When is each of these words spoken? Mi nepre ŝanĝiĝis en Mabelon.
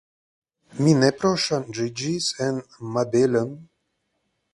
Mi 0.85 0.93
nepre 1.01 1.31
ŝanĝiĝis 1.43 2.31
en 2.47 2.57
Mabelon. 2.95 3.53